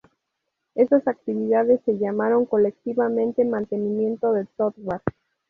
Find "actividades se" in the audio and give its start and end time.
1.07-1.99